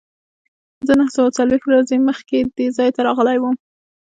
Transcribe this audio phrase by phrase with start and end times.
[0.87, 3.55] زه نهه څلوېښت ورځې مخکې دې ځای ته راغلی وم.